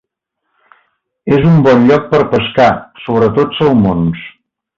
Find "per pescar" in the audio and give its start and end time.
2.15-2.71